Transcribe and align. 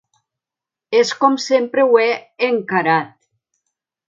És 0.99 1.11
com 1.23 1.37
sempre 1.49 1.85
ho 1.91 2.01
he 2.05 2.09
encarat. 2.51 3.13